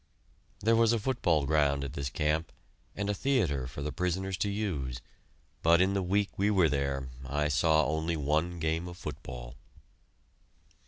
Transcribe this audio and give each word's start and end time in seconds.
There 0.61 0.75
was 0.75 0.93
a 0.93 0.99
football 0.99 1.45
ground 1.45 1.83
at 1.83 1.93
this 1.93 2.09
camp, 2.09 2.51
and 2.95 3.07
a 3.07 3.13
theatre 3.13 3.67
for 3.67 3.83
the 3.83 3.91
prisoners 3.91 4.35
to 4.37 4.49
use, 4.49 4.99
but 5.61 5.79
in 5.79 5.93
the 5.93 6.01
week 6.01 6.39
we 6.39 6.49
were 6.49 6.69
there 6.69 7.09
I 7.23 7.49
saw 7.49 7.85
only 7.85 8.17
one 8.17 8.57
game 8.57 8.87
of 8.87 8.97
football. 8.97 9.57